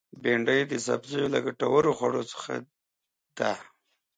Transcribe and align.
بېنډۍ 0.21 0.61
د 0.67 0.73
سبزیو 0.87 1.31
له 1.33 1.39
ګټورو 1.45 1.89
خوړو 1.97 2.21
څخه 2.31 2.53
ده 3.37 3.51